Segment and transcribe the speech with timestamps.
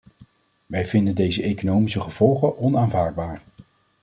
[0.65, 3.41] Wij vinden deze economische gevolgen onaanvaardbaar.